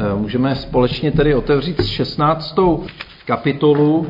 [0.00, 2.86] Eh, můžeme společně tedy otevřít 16.
[3.26, 4.06] kapitolu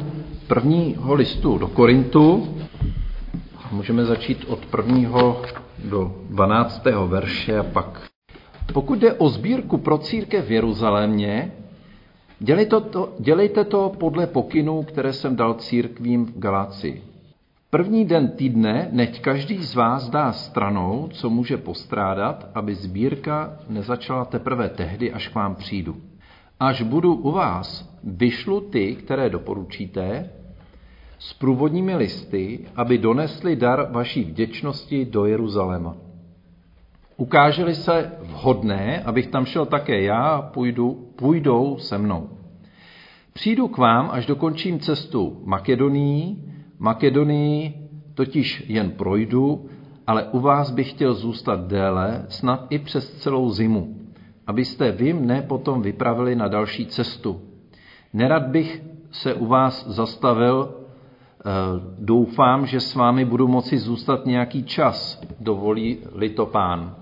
[0.46, 2.48] prvního listu do Korintu.
[3.72, 5.42] Můžeme začít od prvního
[5.84, 7.06] do 12.
[7.06, 8.02] verše a pak.
[8.72, 11.52] Pokud jde o sbírku pro církev v Jeruzalémě,
[12.38, 17.02] dělejte to, dělejte to podle pokynů, které jsem dal církvím v Galácii.
[17.70, 24.24] První den týdne neď každý z vás dá stranou, co může postrádat, aby sbírka nezačala
[24.24, 25.96] teprve tehdy, až k vám přijdu.
[26.60, 30.30] Až budu u vás, vyšlu ty, které doporučíte,
[31.18, 35.96] s průvodními listy, aby donesli dar vaší vděčnosti do Jeruzaléma.
[37.16, 42.28] Ukáželi se vhodné, abych tam šel také já, půjdu, půjdou se mnou.
[43.32, 46.47] Přijdu k vám, až dokončím cestu Makedonii,
[46.78, 49.68] Makedonii totiž jen projdu,
[50.06, 53.96] ale u vás bych chtěl zůstat déle, snad i přes celou zimu,
[54.46, 57.40] abyste vy mne potom vypravili na další cestu.
[58.12, 61.42] Nerad bych se u vás zastavil, eh,
[61.98, 66.94] doufám, že s vámi budu moci zůstat nějaký čas, dovolí litopán.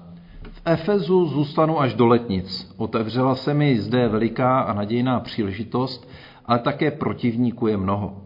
[0.50, 2.74] V Efezu zůstanu až do letnic.
[2.76, 6.08] Otevřela se mi zde veliká a nadějná příležitost,
[6.46, 8.25] ale také protivníků je mnoho.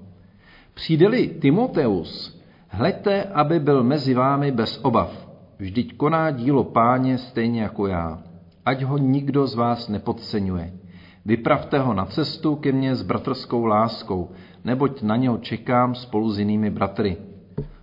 [0.81, 5.29] Přijde-li Timoteus, hleďte, aby byl mezi vámi bez obav.
[5.59, 8.19] Vždyť koná dílo páně stejně jako já.
[8.67, 10.73] Ať ho nikdo z vás nepodceňuje.
[11.25, 14.31] Vypravte ho na cestu ke mně s bratrskou láskou,
[14.65, 17.17] neboť na něho čekám spolu s jinými bratry.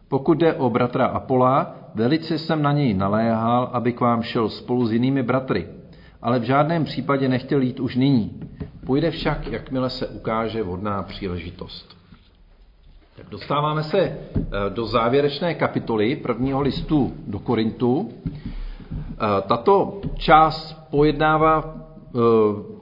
[0.08, 4.88] Pokud jde o bratra Apola, velice jsem na něj naléhal, aby k vám šel spolu
[4.88, 5.68] s jinými bratry,
[6.22, 8.40] ale v žádném případě nechtěl jít už nyní.
[8.86, 11.98] Půjde však, jakmile se ukáže vhodná příležitost.
[13.18, 18.10] Tak dostáváme se eh, do závěrečné kapitoly prvního listu do Korintu.
[18.92, 22.20] Eh, tato část pojednává eh,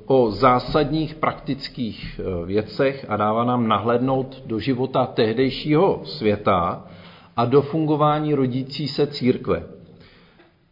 [0.06, 6.86] o zásadních praktických věcech a dává nám nahlednout do života tehdejšího světa
[7.38, 9.64] a do fungování rodící se církve.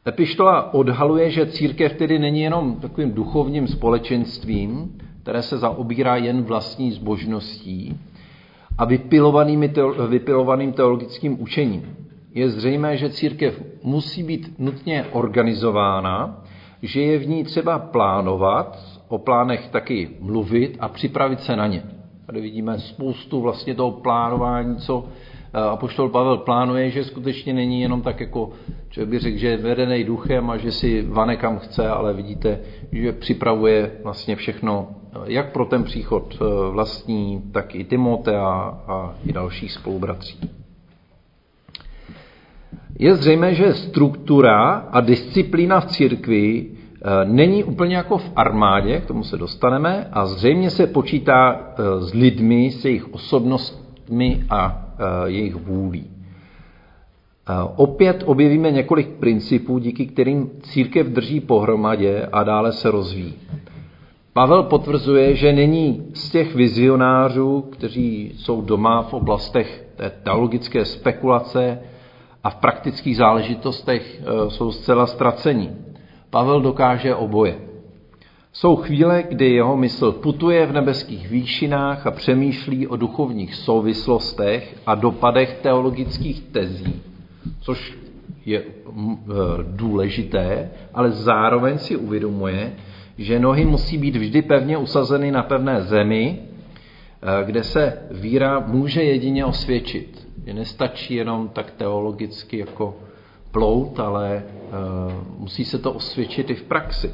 [0.07, 6.91] Epištola odhaluje, že církev tedy není jenom takovým duchovním společenstvím, které se zaobírá jen vlastní
[6.91, 7.99] zbožností,
[8.77, 8.85] a
[10.07, 11.95] vypilovaným teologickým učením.
[12.33, 16.43] Je zřejmé, že církev musí být nutně organizována,
[16.81, 21.83] že je v ní třeba plánovat, o plánech taky mluvit a připravit se na ně.
[22.25, 25.05] Tady vidíme spoustu vlastně toho plánování, co
[25.53, 28.49] Apoštol Pavel plánuje, že skutečně není jenom tak jako,
[28.89, 32.59] člověk by řekl, že je vedený duchem a že si vane kam chce, ale vidíte,
[32.91, 34.87] že připravuje vlastně všechno
[35.25, 40.39] jak pro ten příchod eh, vlastní, tak i Timotea a i dalších spolubratří.
[42.99, 49.05] Je zřejmé, že struktura a disciplína v církvi eh, není úplně jako v armádě, k
[49.05, 54.82] tomu se dostaneme, a zřejmě se počítá eh, s lidmi, s jejich osobnostmi a
[55.25, 56.09] jejich vůlí.
[57.75, 63.33] Opět objevíme několik principů, díky kterým církev drží pohromadě a dále se rozvíjí.
[64.33, 71.79] Pavel potvrzuje, že není z těch vizionářů, kteří jsou doma v oblastech té teologické spekulace
[72.43, 75.69] a v praktických záležitostech e, jsou zcela ztracení.
[76.29, 77.72] Pavel dokáže oboje.
[78.53, 84.95] Jsou chvíle, kdy jeho mysl putuje v nebeských výšinách a přemýšlí o duchovních souvislostech a
[84.95, 87.01] dopadech teologických tezí,
[87.61, 87.97] což
[88.45, 88.63] je e,
[89.63, 92.73] důležité, ale zároveň si uvědomuje,
[93.17, 99.03] že nohy musí být vždy pevně usazeny na pevné zemi, eh, kde se víra může
[99.03, 100.27] jedině osvědčit.
[100.45, 102.95] Že nestačí jenom tak teologicky jako
[103.51, 104.71] plout, ale eh,
[105.37, 107.11] musí se to osvědčit i v praxi.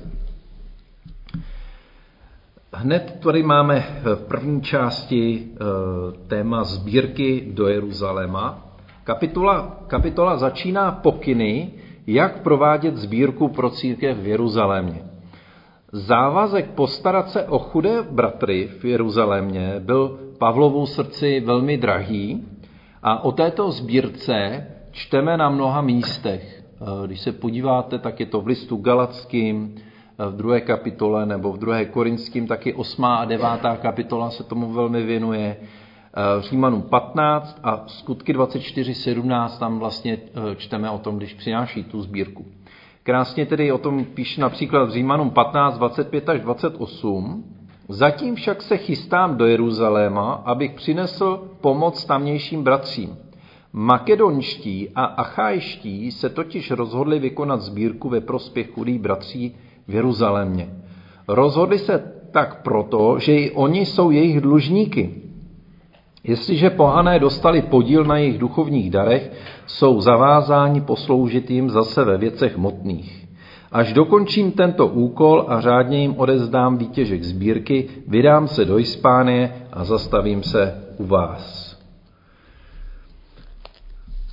[2.74, 5.58] Hned tady máme v první části eh,
[6.28, 8.66] téma sbírky do Jeruzaléma.
[9.04, 11.72] Kapitola, kapitola začíná pokyny,
[12.08, 15.02] jak provádět sbírku pro církev v Jeruzalémě.
[15.92, 22.48] Závazek postarat se o chudé bratry v Jeruzalémě byl Pavlovu srdci velmi drahý
[23.04, 26.64] a o této sbírce čteme na mnoha místech.
[26.82, 29.76] Eh, když se podíváte, tak je to v listu Galackým,
[30.28, 35.04] v druhé kapitole, nebo v druhé korinským, taky osmá a devátá kapitola se tomu velmi
[35.04, 35.58] věnuje.
[35.60, 40.18] Eh, Římanům 15 a skutky 24.17 tam vlastně
[40.58, 42.46] čteme o tom, když přináší tu sbírku.
[43.04, 47.44] Krásně tedy o tom píše například v Římanům 15, 25 až 28.
[47.90, 53.18] Zatím však se chystám do Jeruzaléma, abych přinesl pomoc tamnějším bratřím.
[53.74, 59.56] Makedonští a achajští se totiž rozhodli vykonat sbírku ve prospěch chudých bratří
[59.90, 60.70] v Jeruzalémě.
[61.28, 65.10] Rozhodli se tak proto, že i oni jsou jejich dlužníky.
[66.24, 69.32] Jestliže pohané dostali podíl na jejich duchovních darech,
[69.68, 73.28] jsou zavázáni posloužit jim zase ve věcech motných.
[73.72, 79.84] Až dokončím tento úkol a řádně jim odezdám výtěžek sbírky, vydám se do Hispánie a
[79.84, 81.69] zastavím se u vás.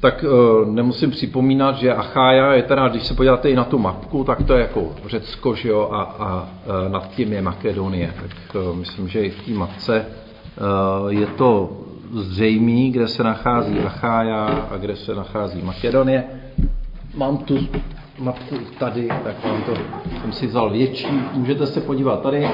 [0.00, 0.26] Tak e,
[0.70, 4.54] nemusím připomínat, že Achája je teda, když se podíváte i na tu mapku, tak to
[4.54, 6.48] je jako Řecko, že jo, a, a
[6.86, 8.14] e, nad tím je Makedonie.
[8.22, 10.06] Tak e, myslím, že i v té mapce e,
[11.08, 11.70] je to
[12.12, 16.24] zřejmý, kde se nachází Achája a kde se nachází Makedonie.
[17.14, 17.58] Mám tu
[18.18, 19.74] mapku tady, tak vám to
[20.20, 21.20] jsem si vzal větší.
[21.32, 22.50] Můžete se podívat tady,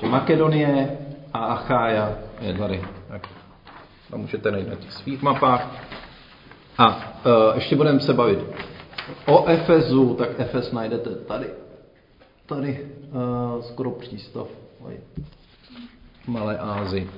[0.00, 0.88] že Makedonie
[1.34, 2.82] a Achája je tady.
[3.08, 3.28] Tak
[4.10, 5.68] tam můžete najít na těch svých mapách.
[6.78, 8.38] A uh, ještě budeme se bavit
[9.26, 11.46] o Efezu, tak Efes najdete tady.
[12.46, 14.48] Tady uh, skoro přístav
[16.24, 17.10] v Malé Ázii.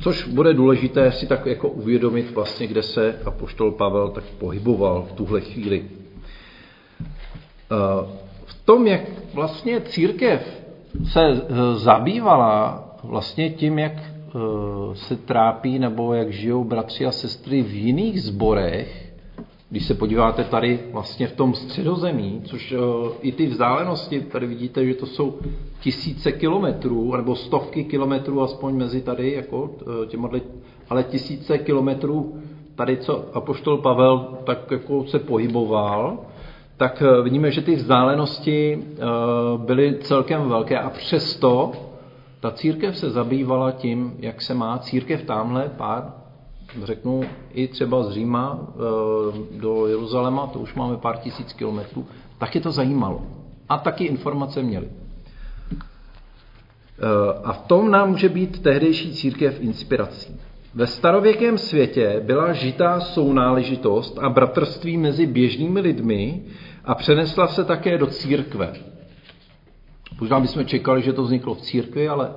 [0.00, 5.12] Což bude důležité si tak jako uvědomit vlastně, kde se apoštol Pavel tak pohyboval v
[5.12, 5.90] tuhle chvíli.
[7.72, 8.06] Eh,
[8.44, 9.00] v tom, jak
[9.34, 10.62] vlastně církev
[11.04, 11.20] se
[11.74, 13.92] zabývala vlastně tím, jak
[14.94, 19.12] se trápí nebo jak žijou bratři a sestry v jiných zborech,
[19.70, 24.86] když se podíváte tady vlastně v tom středozemí, což uh, i ty vzdálenosti, tady vidíte,
[24.86, 25.38] že to jsou
[25.80, 30.30] tisíce kilometrů, nebo stovky kilometrů aspoň mezi tady, jako uh, těma,
[30.90, 32.34] ale tisíce kilometrů
[32.74, 36.18] tady, co Apoštol Pavel tak jako se pohyboval,
[36.76, 38.84] tak vidíme, že ty vzdálenosti
[39.56, 40.78] byly celkem velké.
[40.78, 41.72] A přesto
[42.42, 46.12] ta církev se zabývala tím, jak se má církev tamhle pár
[46.82, 47.20] řeknu,
[47.52, 52.06] i třeba z Říma eh, do Jeruzaléma, to už máme pár tisíc kilometrů,
[52.38, 53.22] tak je to zajímalo.
[53.68, 54.88] A taky informace měli.
[54.88, 55.78] Eh,
[57.44, 60.40] a v tom nám může být tehdejší církev inspirací.
[60.74, 66.42] Ve starověkém světě byla žitá sounáležitost a bratrství mezi běžnými lidmi
[66.84, 68.72] a přenesla se také do církve.
[70.20, 72.30] Možná bychom čekali, že to vzniklo v církvi, ale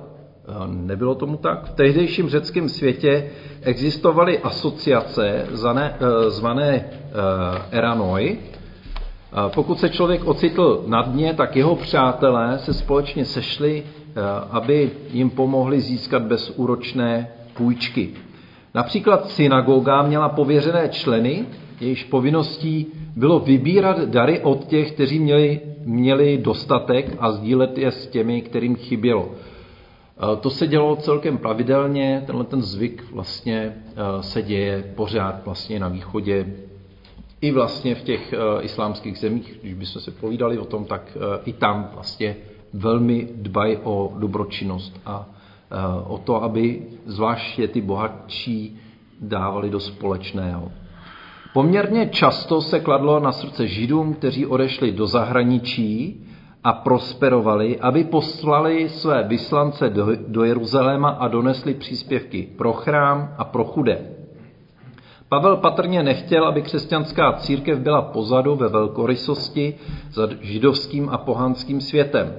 [0.48, 1.64] Eh, nebylo tomu tak.
[1.64, 3.30] V tehdejším řeckém světě
[3.62, 6.90] existovaly asociace zvané, eh, zvané eh,
[7.70, 8.38] eranoi.
[9.54, 13.82] Pokud se člověk ocitl na dně, tak jeho přátelé se společně sešli,
[14.50, 18.10] aby jim pomohli získat bezúročné půjčky.
[18.74, 21.46] Například synagoga měla pověřené členy,
[21.80, 22.86] jejichž povinností
[23.16, 28.76] bylo vybírat dary od těch, kteří měli, měli dostatek a sdílet je s těmi, kterým
[28.76, 29.30] chybělo.
[29.30, 35.80] Eh, to se dělo celkem pravidelně, tenhle ten zvyk vlastně eh, se děje pořád vlastně
[35.80, 36.46] na východě,
[37.40, 41.52] i vlastně v těch eh, islámských zemích, když bychom se povídali o tom, tak i
[41.52, 42.36] tam vlastně
[42.72, 45.28] velmi dbají o dobročinnost a
[46.06, 48.78] o to, aby zvláště ty bohatší
[49.20, 50.72] dávali do společného.
[51.56, 56.20] Poměrně často se kladlo na srdce židům, kteří odešli do zahraničí,
[56.64, 63.44] a prosperovali, aby poslali své vyslance do, do Jeruzaléma a donesli příspěvky pro chrám a
[63.44, 63.98] pro chudé.
[65.28, 69.74] Pavel patrně nechtěl, aby křesťanská církev byla pozadu ve velkorysosti
[70.12, 72.34] za židovským a pohanským světem.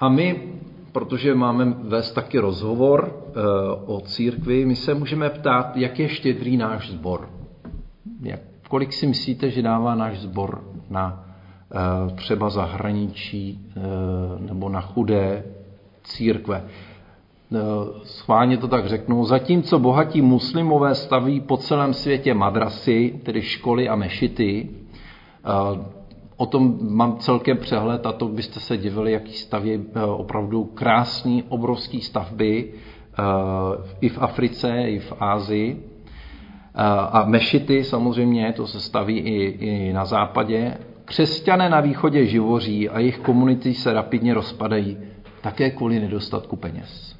[0.00, 0.42] A my,
[0.92, 3.40] protože máme vést taky rozhovor e,
[3.86, 7.41] o církvi, my se můžeme ptát, jak je štědrý náš sbor.
[8.22, 11.32] Jak, kolik si myslíte, že dává náš sbor na
[11.74, 13.80] Eh, třeba zahraničí eh,
[14.40, 15.44] nebo na chudé
[16.02, 16.64] církve.
[16.64, 17.58] Eh,
[18.04, 19.24] schválně to tak řeknu.
[19.24, 24.70] Zatímco bohatí muslimové staví po celém světě madrasy, tedy školy a mešity,
[26.36, 29.84] o tom mám celkem přehled a to byste se divili, jaký staví
[30.16, 32.72] opravdu krásný, obrovský stavby
[34.00, 35.91] i v Africe, i v Ázii.
[36.74, 42.98] A mešity samozřejmě, to se staví i, i na západě Křesťané na východě živoří a
[42.98, 44.98] jejich komunity se rapidně rozpadají,
[45.40, 47.16] také kvůli nedostatku peněz.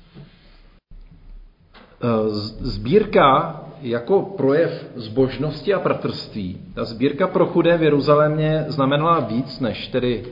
[2.02, 2.28] E,
[2.60, 6.58] sbírka jako projev zbožnosti a bratrství.
[6.74, 10.30] Ta sbírka pro chudé v Jeruzalémě znamenala víc než tedy e,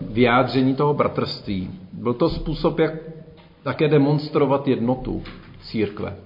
[0.00, 1.70] vyjádření toho bratrství.
[1.92, 2.94] Byl to způsob, jak
[3.62, 5.22] také demonstrovat jednotu
[5.62, 6.16] církve.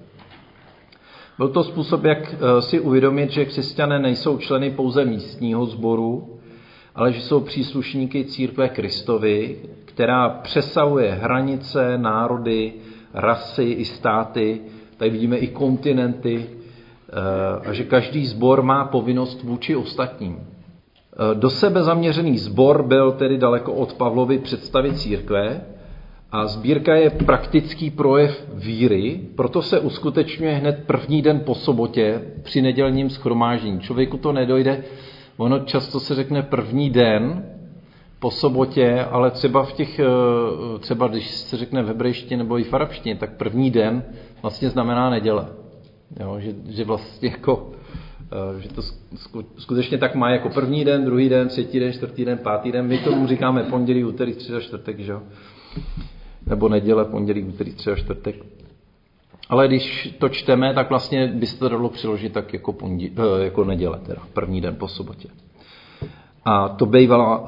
[1.38, 6.38] Byl to způsob, jak e, si uvědomit, že křesťané nejsou členy pouze místního sboru,
[6.95, 12.73] ale že jsou příslušníky církve Kristovy, která přesahuje hranice, národy,
[13.14, 14.61] rasy i státy,
[14.97, 20.47] tady vidíme i kontinenty, eh, a že každý sbor má povinnost vůči ostatním.
[21.35, 25.61] Do sebe zaměřený sbor byl tedy daleko od Pavlovy představy církve
[26.33, 32.62] a sbírka je praktický projev víry, proto se uskutečňuje hned první den po sobotě při
[32.62, 33.80] nedělním schromáždění.
[33.80, 34.85] Člověku to nedojde,
[35.37, 37.45] ono často se řekne první den
[38.18, 40.04] po sobotě, ale třeba v těch, eh,
[40.78, 44.02] třeba když se řekne v hebrejštině nebo i v arabštině, tak první den
[44.42, 45.47] vlastně znamená neděle.
[46.21, 47.71] Jo, že, že vlastně jako,
[48.56, 48.83] eh, že to
[49.59, 52.87] skutečně tak má jako první den, druhý den, třetí den, čtvrtý den, pátý den.
[52.87, 55.23] My tomu říkáme pondělí, úterý, středa, čtvrtek, že jo?
[56.47, 58.37] Nebo neděle, pondělí, úterý, středa, čtvrtek.
[59.49, 63.45] Ale když to čteme, tak vlastně by se to dalo přiložit tak jako, pondě, eh,
[63.45, 65.29] jako neděle, teda první den po sobotě.
[66.49, 67.47] A to bývala uh,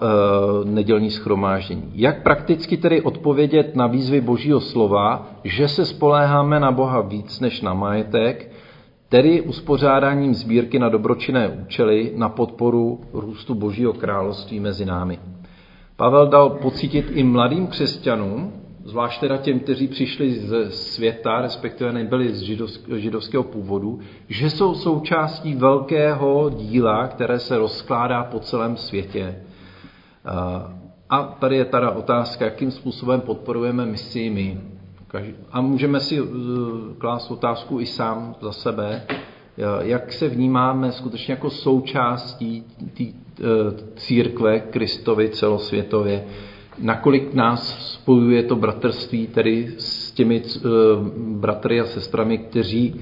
[0.64, 1.90] nedělní schromáždění.
[1.94, 7.60] Jak prakticky tedy odpovědět na výzvy Božího slova, že se spoléháme na Boha víc než
[7.60, 8.52] na majetek,
[9.08, 15.18] tedy uspořádáním sbírky na dobročinné účely na podporu růstu Božího království mezi námi.
[15.96, 18.52] Pavel dal pocítit i mladým křesťanům,
[18.88, 22.42] zvlášť teda těm, kteří přišli ze světa, respektive nebyli z
[22.96, 29.36] židovského původu, že jsou součástí velkého díla, které se rozkládá po celém světě.
[31.10, 34.60] A tady je teda otázka, jakým způsobem podporujeme misi my.
[35.52, 36.28] A můžeme si uh,
[36.98, 39.02] klást otázku i sám za sebe,
[39.80, 42.64] jak se vnímáme skutečně jako součástí
[42.96, 43.04] té
[43.96, 46.24] církve Kristovi celosvětově,
[46.80, 50.70] nakolik nás spojuje to bratrství tedy s těmi uh,
[51.18, 53.00] bratry a sestrami, kteří, uh,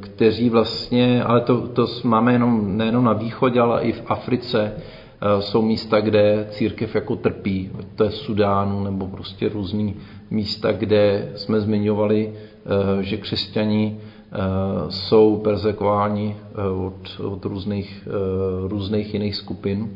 [0.00, 4.72] kteří vlastně, ale to, to máme jenom, nejenom na východě, ale i v Africe,
[5.34, 9.96] uh, jsou místa, kde církev jako trpí, to je Sudánu nebo prostě různý
[10.30, 12.32] místa, kde jsme zmiňovali,
[13.00, 13.98] že křesťani
[14.88, 16.36] jsou persekováni
[16.86, 18.08] od, od různých,
[18.68, 19.90] různých jiných skupin.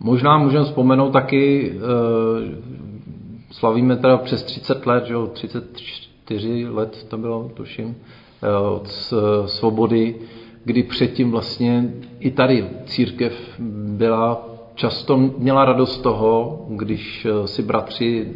[0.00, 1.80] Možná můžeme vzpomenout taky, eh,
[3.50, 7.96] slavíme teda přes 30 let, že 34 let to bylo, tuším,
[8.42, 8.88] eh, od
[9.46, 10.14] svobody,
[10.64, 11.90] kdy předtím vlastně
[12.20, 13.32] i tady církev
[13.96, 18.32] byla často měla radost toho, když eh, si bratři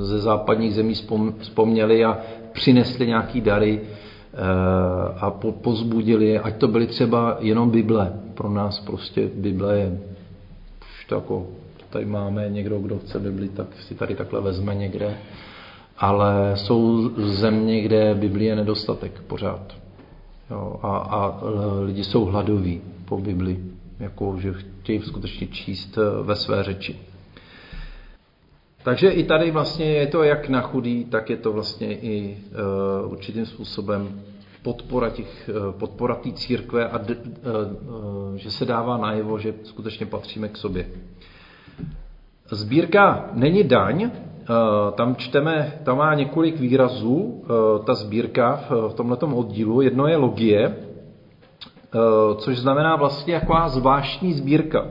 [0.00, 0.94] ze západních zemí
[1.38, 2.18] vzpomněli a
[2.52, 3.80] přinesli nějaký dary
[5.20, 5.30] a
[5.62, 8.12] pozbudili, ať to byly třeba jenom Bible.
[8.34, 9.98] Pro nás prostě Bible je
[11.08, 11.46] to jako
[11.90, 15.18] tady máme někdo, kdo chce Bibli, tak si tady takhle vezme někde.
[15.98, 19.76] Ale jsou země, kde Bibli je nedostatek pořád.
[20.50, 21.40] Jo, a, a
[21.84, 23.58] lidi jsou hladoví po Bibli,
[24.00, 26.96] jako že chtějí skutečně číst eh, ve své řeči.
[28.82, 32.38] Takže i tady vlastně je to jak na chudý, tak je to vlastně i
[33.04, 34.20] uh, určitým způsobem
[34.68, 39.54] podpora těch, uh, podpora té církve a d, uh, uh, že se dává najevo, že
[39.62, 40.86] skutečně patříme k sobě.
[42.50, 44.10] Sbírka není daň,
[44.94, 47.44] tam čteme, tam má několik výrazů,
[47.84, 49.80] ta sbírka v, tomto oddílu.
[49.80, 50.76] Jedno je logie,
[52.36, 54.86] což znamená vlastně jaková zvláštní sbírka.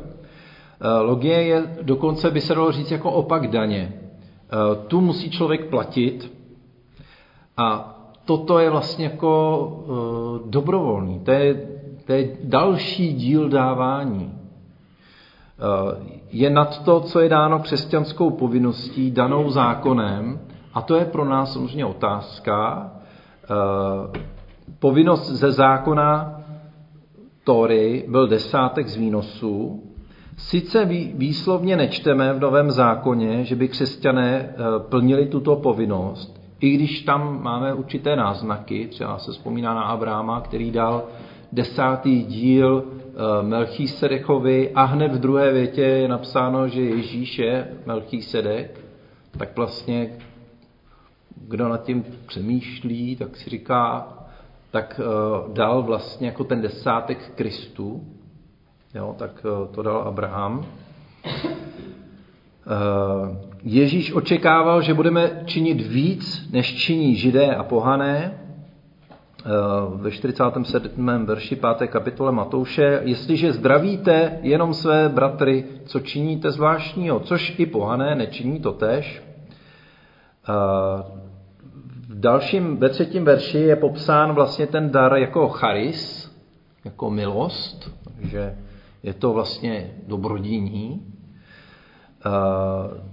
[1.01, 3.93] Logie je dokonce, by se dalo říct, jako opak daně.
[4.87, 6.31] Tu musí člověk platit
[7.57, 7.96] a
[8.27, 11.19] toto je vlastně jako uh, dobrovolný.
[11.19, 11.53] To je,
[12.05, 14.25] to je další díl dávání.
[14.25, 20.39] Uh, je nad to, co je dáno křesťanskou povinností, danou zákonem,
[20.73, 22.91] a to je pro nás samozřejmě otázka.
[23.49, 24.13] Uh,
[24.79, 26.41] povinnost ze zákona
[27.43, 29.83] Tory byl desátek z výnosu.
[30.37, 34.55] Sice výslovně nečteme v Novém zákoně, že by křesťané
[34.89, 40.71] plnili tuto povinnost, i když tam máme určité náznaky, třeba se vzpomíná na Abráma, který
[40.71, 41.03] dal
[41.51, 48.79] desátý díl eh, Melchísedechovi a hned v druhé větě je napsáno, že Ježíš je Melchísedek,
[49.37, 50.09] tak vlastně
[51.47, 54.07] kdo nad tím přemýšlí, tak si říká,
[54.71, 58.03] tak eh, dal vlastně jako ten desátek Kristu,
[58.95, 60.65] jo, tak eh, to dal Abraham.
[63.69, 68.31] Ježíš očekával, že budeme činit víc, než činí židé a pohané.
[68.31, 69.49] Eh,
[69.95, 71.25] ve 47.
[71.25, 71.87] verši 5.
[71.87, 78.71] kapitole Matouše, jestliže zdravíte jenom své bratry, co činíte zvláštního, což i pohané nečiní to
[78.71, 79.23] tež.
[80.49, 81.03] Eh,
[82.09, 86.31] v dalším, ve třetím verši je popsán vlastně ten dar jako charis,
[86.85, 88.55] jako milost, že
[89.03, 91.16] je to vlastně dobrodíní, Eh,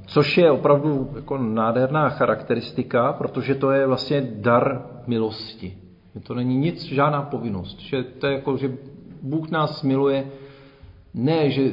[0.07, 5.79] což je opravdu jako nádherná charakteristika, protože to je vlastně dar milosti.
[6.23, 7.81] To není nic, žádná povinnost.
[7.81, 8.73] Že to je jako, že
[9.23, 10.25] Bůh nás miluje
[11.15, 11.71] Ne, že,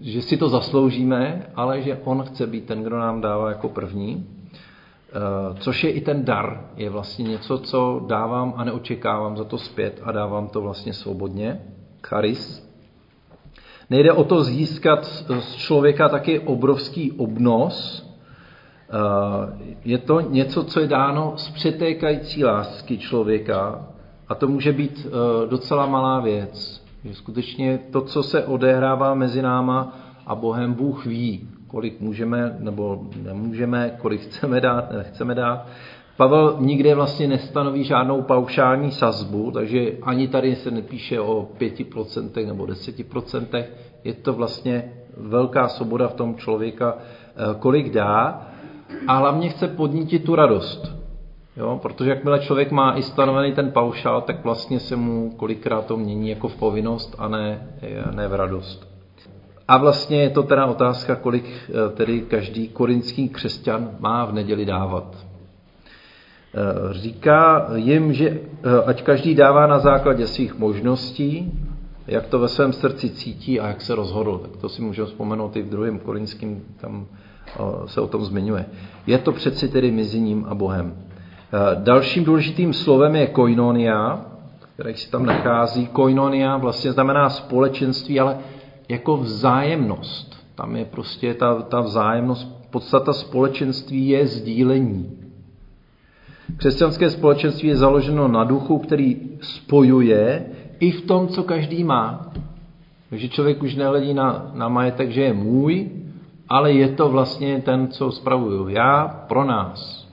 [0.00, 4.26] že si to zasloužíme, ale že on chce být ten, kdo nám dává jako první.
[4.54, 9.58] Eh, což je i ten dar, je vlastně něco, co dávám a neočekávám za to
[9.58, 11.60] zpět a dávám to vlastně svobodně.
[12.06, 12.69] Charis.
[13.90, 15.04] Nejde o to získat
[15.40, 18.06] z člověka taky obrovský obnos.
[18.90, 23.86] Eh, je to něco, co je dáno z přetékající lásky člověka
[24.28, 26.84] a to může být eh, docela malá věc.
[27.04, 33.06] Že skutečně to, co se odehrává mezi náma a Bohem, Bůh ví kolik můžeme nebo
[33.22, 35.66] nemůžeme, kolik chceme dát, nechceme dát.
[36.20, 42.64] Pavel nikde vlastně nestanoví žádnou paušální sazbu, takže ani tady se nepíše o 5% nebo
[42.64, 43.64] 10%.
[44.04, 48.46] Je to vlastně velká svoboda v tom člověka, eh, kolik dá
[49.06, 50.96] a hlavně chce podnítit tu radost.
[51.56, 51.78] Jo?
[51.82, 56.28] Protože jakmile člověk má i stanovený ten paušál, tak vlastně se mu kolikrát to mění
[56.28, 58.88] jako v povinnost a ne, eh, ne v radost.
[59.68, 64.64] A vlastně je to teda otázka, kolik eh, tedy každý korinský křesťan má v neděli
[64.64, 65.29] dávat.
[66.54, 68.38] Eh, říká jim, že eh,
[68.86, 71.52] ať každý dává na základě svých možností,
[72.06, 74.38] jak to ve svém srdci cítí a jak se rozhodl.
[74.38, 77.06] Tak to si můžeme vzpomenout i v druhém korinským, tam
[77.86, 78.66] se o tom zmiňuje.
[79.06, 80.94] Je to přeci tedy mezi ním a Bohem.
[81.74, 84.26] Dalším důležitým slovem je koinonia,
[84.74, 85.86] které si tam nachází.
[85.86, 88.38] Koinonia vlastně znamená společenství, ale
[88.88, 90.46] jako vzájemnost.
[90.54, 95.29] Tam je prostě ta, ta vzájemnost, podstata společenství je sdílení.
[96.56, 100.46] Křesťanské společenství je založeno na duchu, který spojuje
[100.80, 102.32] i v tom, co každý má.
[103.10, 105.90] Takže člověk už nehledí na, na majetek, že je můj,
[106.48, 110.08] ale je to vlastně ten, co spravuju já pro nás.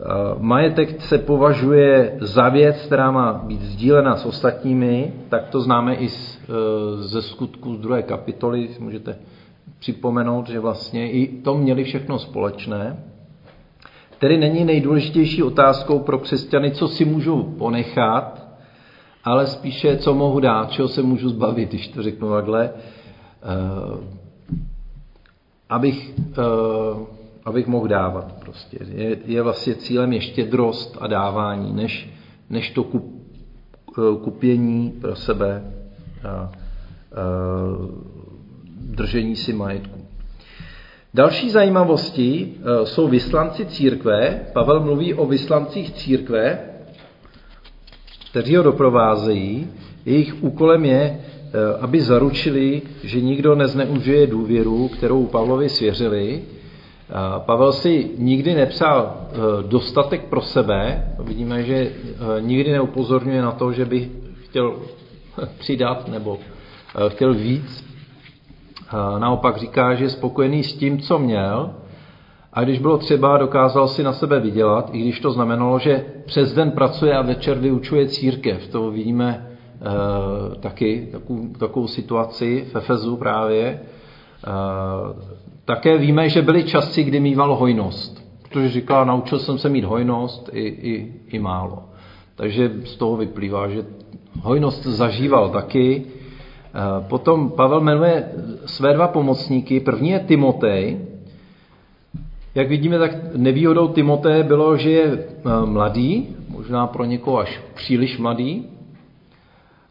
[0.00, 0.04] Eh,
[0.38, 6.08] majetek se považuje za věc, která má být sdílena s ostatními, tak to známe i
[6.08, 8.68] z, eh, ze skutku z druhé kapitoly.
[8.78, 9.18] Můžete
[9.78, 12.96] připomenout, že vlastně i to měli všechno společné.
[14.18, 18.46] Tedy není nejdůležitější otázkou pro křesťany, co si můžu ponechat,
[19.24, 24.06] ale spíše, co mohu dát, čeho se můžu zbavit, když to řeknu takhle, eh,
[25.68, 26.14] abych
[27.46, 28.32] abych mohl dávat.
[28.32, 28.78] Prostě.
[28.94, 32.10] Je, je vlastně cílem ještě drost a dávání, než,
[32.50, 33.04] než to kup,
[33.98, 35.72] eh, kupění pro sebe
[36.24, 36.50] a, a
[38.80, 39.95] držení si majetku.
[41.16, 44.40] Další zajímavosti eh, jsou vyslanci církve.
[44.52, 46.58] Pavel mluví o vyslancích církve,
[48.30, 49.68] kteří ho doprovázejí.
[50.04, 51.20] Jejich úkolem je, eh,
[51.80, 56.42] aby zaručili, že nikdo nezneužije důvěru, kterou Pavlovi svěřili,
[57.38, 59.36] Pavel si nikdy nepsal eh,
[59.68, 61.08] dostatek pro sebe.
[61.20, 61.92] Vidíme, že
[62.40, 64.10] nikdy neupozorňuje na to, že by
[64.44, 64.76] chtěl
[65.58, 66.38] přidat nebo
[67.08, 67.95] chtěl víc.
[69.18, 71.70] Naopak říká, že je spokojený s tím, co měl,
[72.56, 76.54] a když bylo třeba, dokázal si na sebe vydělat, i když to znamenalo, že přes
[76.54, 78.68] den pracuje a večer vyučuje církev.
[78.68, 83.66] To vidíme e, taky, takovou, takovou situaci v Efezu právě.
[83.66, 83.80] E,
[85.64, 90.50] také víme, že byly časy, kdy mýval hojnost, protože říká, naučil jsem se mít hojnost
[90.52, 91.82] i, i, i málo.
[92.34, 93.84] Takže z toho vyplývá, že
[94.42, 96.04] hojnost zažíval taky.
[96.76, 98.28] Eh, potom Pavel jmenuje
[98.66, 99.80] své dva pomocníky.
[99.80, 101.00] První je Timotej.
[102.54, 108.18] Jak vidíme, tak nevýhodou Timoteje bylo, že je eh, mladý, možná pro někoho až příliš
[108.18, 108.66] mladý.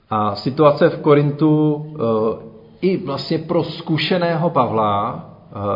[0.09, 2.45] A situace v Korintu eh,
[2.81, 5.29] i vlastně pro zkušeného Pavla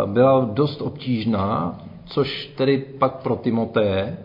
[0.06, 4.18] byla dost obtížná, což tedy pak pro Timoteje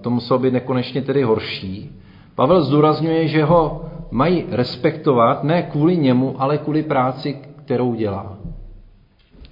[0.00, 1.90] to muselo být nekonečně tedy horší.
[2.34, 8.38] Pavel zdůrazňuje, že ho mají respektovat ne kvůli němu, ale kvůli práci, kterou dělá.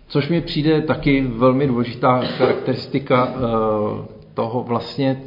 [0.09, 3.29] Což mi přijde taky velmi důležitá charakteristika
[4.35, 5.21] toho vlastně,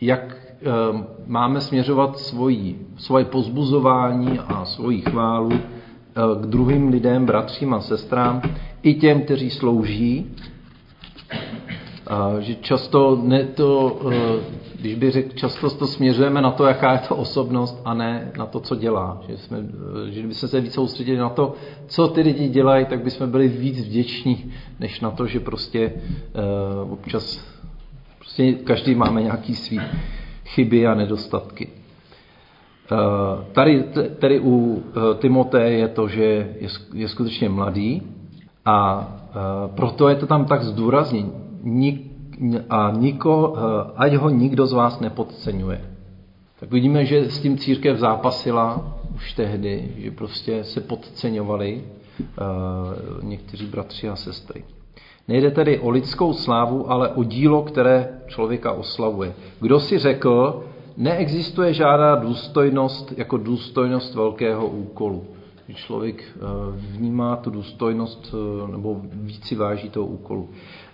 [0.00, 0.36] jak
[1.26, 5.50] máme směřovat svoji, svoje pozbuzování a svoji chválu
[6.16, 8.42] Eh, k druhým lidem, bratřím a sestrám,
[8.82, 10.30] i těm, kteří slouží.
[12.38, 14.40] Že často ne to, eh,
[14.80, 18.46] když by řekl, často to směřujeme na to, jaká je to osobnost a ne na
[18.46, 19.22] to, co dělá.
[19.28, 21.54] Že, jsme, eh, že kdyby jsme se víc soustředili na to,
[21.86, 25.92] co ty lidi dělají, tak bychom byli víc vděční, než na to, že prostě
[26.84, 27.54] uh, občas
[28.18, 29.80] prostě každý máme nějaký svý
[30.44, 31.68] chyby a nedostatky.
[32.92, 33.84] Eh, tady,
[34.18, 36.56] tady u eh, Timote je to, že
[36.94, 38.02] je, skutečně mladý
[38.64, 41.32] a eh, proto je to tam tak zdůraznění.
[42.70, 43.56] A niko,
[43.96, 45.80] ať ho nikdo z vás nepodceňuje.
[46.60, 51.84] Tak vidíme, že s tím církev zápasila už tehdy, že prostě se podceňovali
[53.22, 54.64] někteří bratři a sestry.
[55.28, 59.34] Nejde tedy o lidskou slávu, ale o dílo, které člověka oslavuje.
[59.60, 60.64] Kdo si řekl,
[60.96, 65.24] neexistuje žádná důstojnost jako důstojnost velkého úkolu.
[65.74, 66.40] Člověk eh,
[66.76, 70.48] vnímá tu důstojnost eh, nebo víc si váží toho úkolu.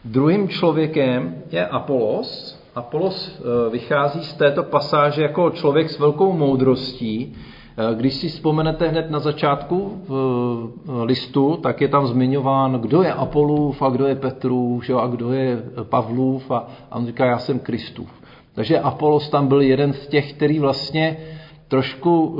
[0.04, 2.60] Druhým člověkem je Apolos.
[2.74, 7.36] Apolos eh, vychází z této pasáže jako člověk s velkou moudrostí,
[7.94, 13.82] když si vzpomenete hned na začátku v listu, tak je tam zmiňován, kdo je Apolův
[13.82, 18.10] a kdo je Petrův a kdo je Pavlův a, a on říká, já jsem Kristův.
[18.54, 21.16] Takže Apolos tam byl jeden z těch, který vlastně
[21.68, 22.38] trošku,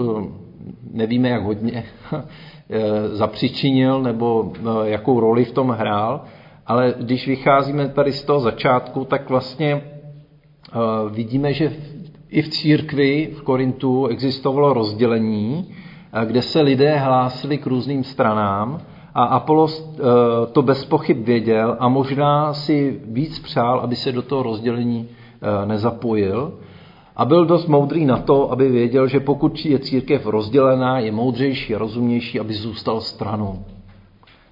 [0.93, 1.85] nevíme jak hodně,
[3.13, 4.53] zapřičinil nebo
[4.85, 6.25] jakou roli v tom hrál,
[6.71, 9.83] ale když vycházíme tady z toho začátku, tak vlastně
[11.11, 11.73] vidíme, že
[12.29, 15.75] i v církvi v Korintu existovalo rozdělení,
[16.13, 18.81] eh, kde se lidé hlásili k různým stranám
[19.15, 20.03] a Apolos eh,
[20.53, 25.67] to bez pochyb věděl a možná si víc přál, aby se do toho rozdělení eh,
[25.67, 26.59] nezapojil.
[27.17, 31.75] A byl dost moudrý na to, aby věděl, že pokud je církev rozdělená, je moudřejší
[31.75, 33.65] a rozumnější, aby zůstal stranou.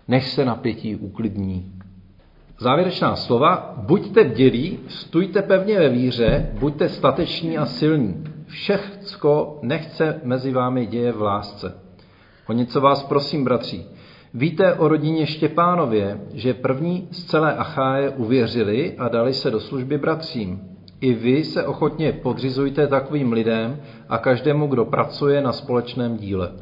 [0.08, 1.77] Nech se napětí uklidní.
[2.60, 3.74] Závěrečná slova.
[3.76, 8.24] Buďte bdělí, stůjte pevně ve víře, buďte stateční a silní.
[8.46, 11.74] Všechno nechce mezi vámi děje v lásce.
[12.48, 13.84] O něco vás prosím, bratři.
[14.34, 19.98] Víte o rodině Štěpánově, že první z celé Acháje uvěřili a dali se do služby
[19.98, 20.60] bratřím.
[21.00, 26.52] I vy se ochotně podřizujte takovým lidem a každému, kdo pracuje na společném díle.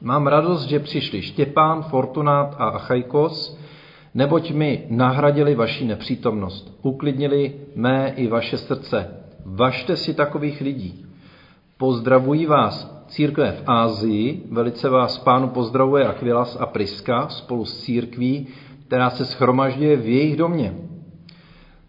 [0.00, 3.65] Mám radost, že přišli Štěpán, Fortunát a Achajkos,
[4.16, 9.10] neboť mi nahradili vaši nepřítomnost, uklidnili mé i vaše srdce.
[9.44, 11.04] Važte si takových lidí.
[11.76, 18.46] Pozdravují vás církve v Ázii, velice vás pánu pozdravuje Aquilas a Priska spolu s církví,
[18.86, 20.74] která se schromažďuje v jejich domě.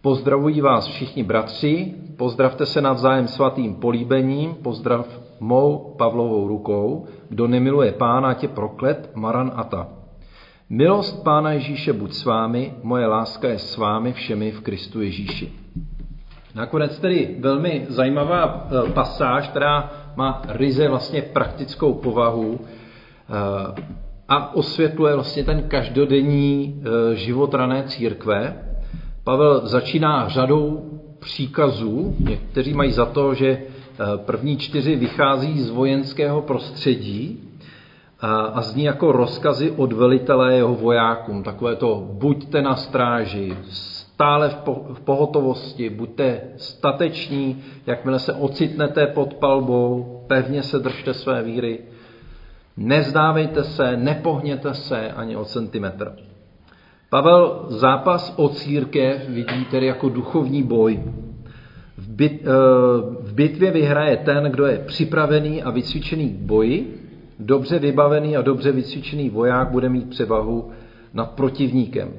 [0.02, 7.92] Pozdravují vás všichni bratři, pozdravte se navzájem svatým políbením, pozdrav mou Pavlovou rukou, kdo nemiluje
[7.92, 9.97] pána, tě proklet, Maran Ata.
[10.70, 15.52] Milost Pána Ježíše buď s vámi, moje láska je s vámi všemi v Kristu Ježíši.
[16.56, 23.82] Nakonec tedy velmi zajímavá eh, pasáž, která má ryze vlastně praktickou povahu eh,
[24.28, 28.64] a osvětluje vlastně ten každodenní eh, život rané církve.
[29.24, 32.16] Pavel začíná řadou příkazů.
[32.20, 33.62] Někteří mají za to, že
[34.26, 37.47] první čtyři vychází z vojenského prostředí,
[38.20, 41.44] a, a zní jako rozkazy od velitele jeho vojákům.
[41.44, 49.08] Takové to buďte na stráži, stále v, po, v pohotovosti, buďte stateční, jakmile se ocitnete
[49.08, 51.80] pod palbou, pevně se držte své víry,
[52.78, 56.12] nezdávejte se, nepohněte se ani o centimetr.
[57.10, 61.04] Pavel zápas o církev vidí tedy jako duchovní boj.
[61.98, 62.38] V, eh,
[63.22, 67.07] v bitvě vyhraje ten, kdo je připravený a vycvičený k boji,
[67.40, 70.70] Dobře vybavený a dobře vycvičený voják bude mít převahu
[71.14, 72.14] nad protivníkem.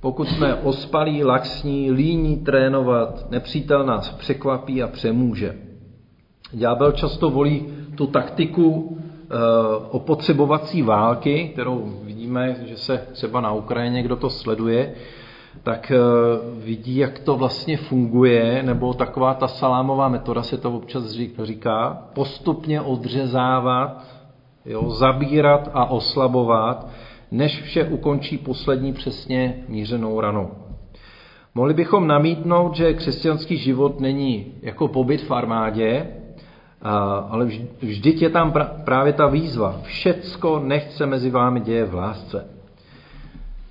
[0.00, 5.56] Pokud jsme ospalí, laxní, líní trénovat, nepřítel nás překvapí a přemůže.
[6.52, 9.36] Ďábel často volí tu taktiku e,
[9.90, 14.94] opotřebovací války, kterou vidíme, že se třeba na Ukrajině, kdo to sleduje,
[15.62, 15.96] tak e,
[16.64, 21.04] vidí, jak to vlastně funguje, nebo taková ta salámová metoda se to občas
[21.42, 24.04] říká, postupně odřezávat
[24.66, 26.88] jo, zabírat a oslabovat,
[27.30, 30.50] než vše ukončí poslední přesně mířenou ranou.
[31.54, 36.06] Mohli bychom namítnout, že křesťanský život není jako pobyt v armádě,
[37.28, 37.48] ale
[37.80, 38.52] vždyť je tam
[38.84, 39.80] právě ta výzva.
[39.82, 42.46] Všecko nechce mezi vámi děje v lásce.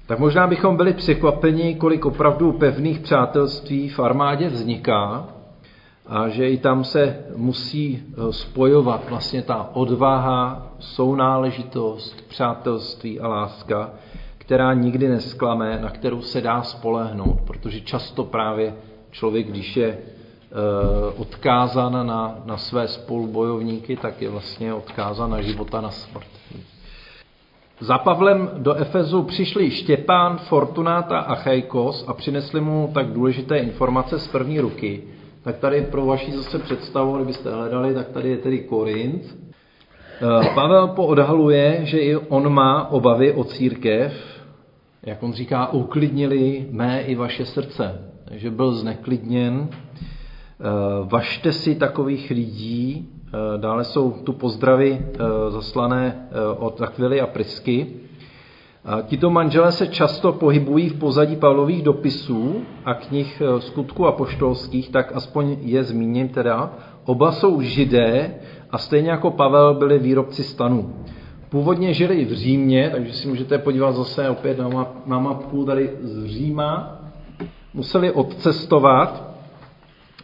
[0.08, 5.27] Tak možná bychom byli překvapeni, kolik opravdu pevných přátelství v armádě vzniká,
[6.06, 13.89] a že i tam se musí eh, spojovat vlastně ta odvaha, sounáležitost, přátelství a láska,
[14.38, 18.76] která nikdy nesklame, na kterou se dá spolehnout, protože často právě
[19.12, 20.00] člověk, když je eh,
[21.18, 26.28] odkázán na, na své spolubojovníky, tak je vlastně odkázán na života na smrt.
[27.80, 34.20] Za Pavlem do Efezu přišli Štěpán, Fortunáta a Chejkos a přinesli mu tak důležité informace
[34.20, 35.04] z první ruky,
[35.43, 39.38] tak tady pro vaši zase představu, kdybyste hledali, tak tady je tedy Korint.
[40.21, 44.13] Eh, Pavel poodhaluje, že i on má obavy o církev,
[45.03, 48.10] jak on říká, uklidnili mé i vaše srdce.
[48.25, 49.69] Takže byl zneklidněn.
[51.03, 53.10] Vašte si takových lidí,
[53.58, 55.06] dále jsou tu pozdravy
[55.49, 57.88] zaslané od Akvily a Prisky.
[59.08, 65.15] Tito manželé se často pohybují v pozadí Pavlových dopisů a knih skutku a poštolských, tak
[65.15, 66.74] aspoň je zmíním teda.
[67.06, 68.36] Oba jsou židé
[68.72, 70.93] a stejně jako Pavel byli výrobci stanů.
[71.50, 76.26] Původně žili v Římě, takže si můžete podívat zase opět na, na mapku tady z
[76.26, 77.00] Říma.
[77.74, 79.24] Museli odcestovat,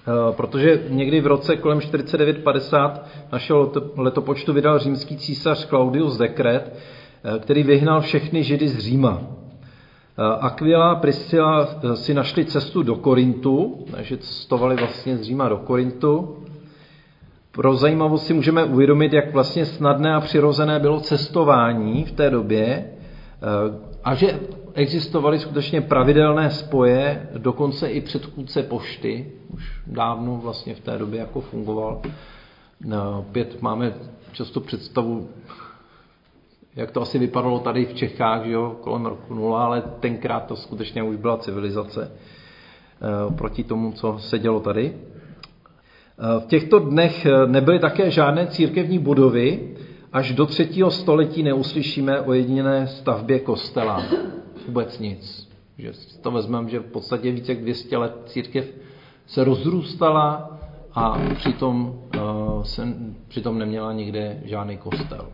[0.08, 6.99] eh, protože někdy v roce kolem 49-50 našeho letopočtu vydal římský císař Claudius dekret, eh,
[7.40, 9.22] který vyhnal všechny židy z Říma.
[9.22, 15.58] Eh, Aquila a Priscila si našli cestu do Korintu, takže cestovali vlastně z Říma do
[15.58, 16.38] Korintu.
[17.52, 22.66] Pro zajímavost si můžeme uvědomit, jak vlastně snadné a přirozené bylo cestování v té době
[22.66, 24.40] eh, a že
[24.74, 31.42] existovaly skutečně pravidelné spoje, dokonce i předchůdce pošty, už dávno vlastně v té době jako
[31.42, 32.02] fungoval.
[32.86, 33.94] No, opět máme
[34.32, 35.30] často představu,
[36.76, 40.56] jak to asi vypadalo tady v Čechách, že jo, kolem roku nula, ale tenkrát to
[40.56, 44.94] skutečně už byla civilizace eh, proti tomu, co se dělo tady.
[46.40, 49.76] V těchto dnech eh, nebyly také žádné církevní budovy,
[50.14, 54.04] až do třetího století neuslyšíme o jediné stavbě kostela.
[54.68, 55.50] Vůbec nic.
[55.78, 58.66] Že to vezmeme, že v podstatě více jak 200 let církev
[59.28, 60.60] se rozrůstala
[60.94, 62.02] a přitom,
[62.64, 62.88] se,
[63.28, 65.30] přitom neměla nikde žádný kostel.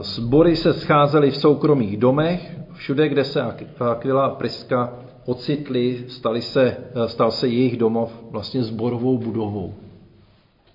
[0.00, 3.42] Sbory se scházely v soukromých domech, všude, kde se
[3.80, 4.92] Aquila Priska
[5.24, 9.74] ocitli, stali se, stal se jejich domov vlastně zborovou budovou.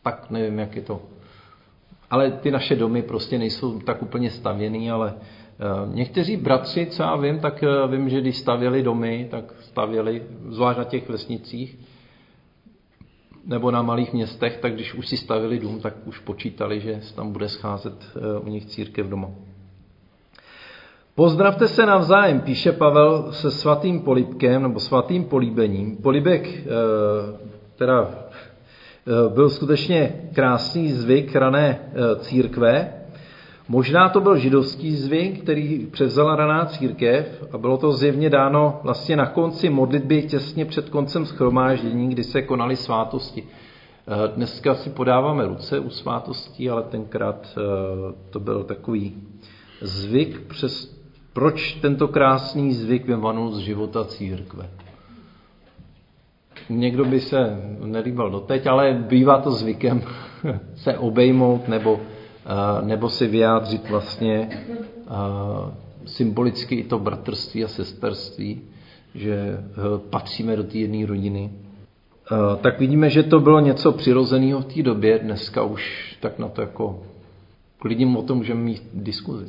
[0.04, 1.02] Tak nevím, jak je to.
[2.10, 7.16] Ale ty naše domy prostě nejsou tak úplně stavěný, ale eh, někteří bratři, co já
[7.16, 11.80] vím, tak eh, vím, že když stavěli domy, tak stavěli, zvlášť na těch vesnicích,
[13.46, 17.32] nebo na malých městech, tak když už si stavili dům, tak už počítali, že tam
[17.32, 19.30] bude scházet eh, u nich církev doma.
[21.16, 25.98] Pozdravte se navzájem, píše Pavel se svatým polibkem nebo svatým políbením.
[25.98, 26.66] Polibek eh,
[27.76, 31.80] teda eh, byl skutečně krásný zvyk rané
[32.20, 32.95] církve.
[33.68, 39.16] Možná to byl židovský zvyk, který převzala raná církev a bylo to zjevně dáno vlastně
[39.16, 43.44] na konci modlitby těsně před koncem schromáždění, kdy se konaly svátosti.
[44.36, 47.58] Dneska si podáváme ruce u svátostí, ale tenkrát
[48.30, 49.16] to byl takový
[49.82, 50.96] zvyk přes
[51.36, 54.70] proč tento krásný zvyk vyvanul z života církve?
[56.70, 60.02] Někdo by se nelíbal doteď, ale bývá to zvykem
[60.76, 62.15] se obejmout nebo, eh,
[62.82, 64.50] nebo si vyjádřit vlastně
[66.06, 68.62] symbolicky i to bratrství a sesterství,
[69.16, 69.64] že eh,
[70.10, 71.52] patříme do té jedné rodiny.
[72.62, 76.62] Tak vidíme, že to bylo něco přirozeného v té době, dneska už tak na to
[76.62, 77.04] jako
[77.78, 79.46] klidně o tom můžeme mít diskuzi.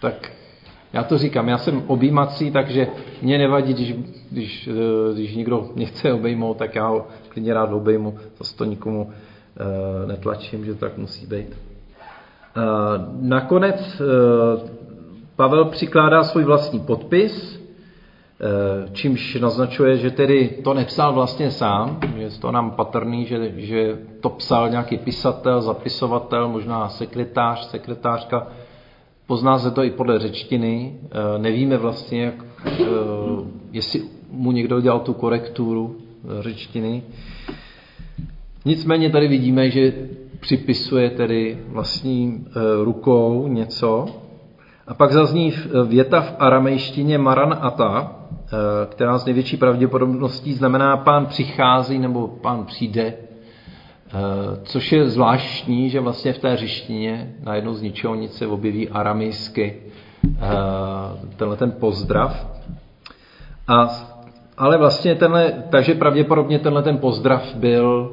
[0.00, 0.32] Tak
[0.92, 2.88] já to říkám, já jsem objímací, takže
[3.22, 3.94] mě nevadí, když,
[4.30, 8.64] když, eh, když někdo mě chce obejmout, tak já ho klidně rád obejmu, zase to
[8.64, 11.56] nikomu uh, netlačím, že tak musí být.
[12.58, 12.64] Uh,
[13.20, 14.68] nakonec uh,
[15.36, 17.58] Pavel přikládá svůj vlastní podpis,
[18.92, 24.30] čímž naznačuje, že tedy to nepsal vlastně sám, že to nám patrný, že, že to
[24.30, 28.46] psal nějaký pisatel, zapisovatel, možná sekretář, sekretářka,
[29.28, 30.94] Pozná se to i podle řečtiny.
[31.02, 32.34] Eh, nevíme vlastně, jak,
[32.66, 32.84] eh,
[33.72, 37.02] jestli mu někdo dělal tu korekturu eh, řečtiny.
[38.64, 39.92] Nicméně tady vidíme, že
[40.40, 42.46] připisuje tedy vlastní
[42.84, 44.06] rukou něco.
[44.86, 45.54] A pak zazní
[45.86, 48.12] věta v aramejštině Maran Ata,
[48.90, 53.14] která z největší pravděpodobností znamená pán přichází nebo pán přijde
[54.62, 59.76] což je zvláštní, že vlastně v té řeštině najednou z ničeho nic se objeví aramejsky
[61.36, 62.46] tenhle ten pozdrav.
[63.68, 63.88] A,
[64.58, 68.12] ale vlastně tenhle, takže pravděpodobně tenhle ten pozdrav byl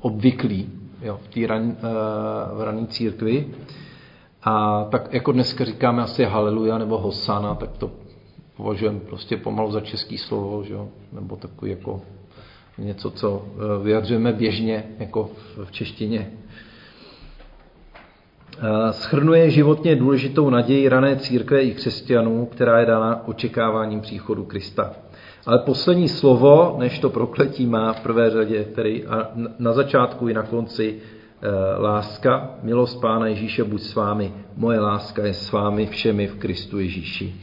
[0.00, 0.68] obvyklý
[1.02, 3.46] jo, v té ran, uh, v rané církvi.
[4.42, 7.90] A tak jako dneska říkáme asi haleluja nebo hosana, tak to
[8.56, 10.88] považujeme prostě pomalu za český slovo, že jo?
[11.12, 12.02] nebo takový jako
[12.78, 15.30] něco, co eh, vyjadřujeme běžně, jako
[15.64, 16.30] v češtině.
[18.58, 24.92] Eh, schrnuje životně důležitou naději rané církve i křesťanů, která je dána očekáváním příchodu Krista.
[25.46, 30.34] Ale poslední slovo, než to prokletí, má v prvé řadě, tedy a na začátku i
[30.34, 35.86] na konci eh, láska, milost Pána Ježíše buď s vámi, moje láska je s vámi
[35.86, 37.34] všemi v Kristu Ježíši.